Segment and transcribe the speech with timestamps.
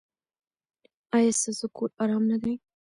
[1.15, 2.53] ایا ستاسو کور ارام نه دی؟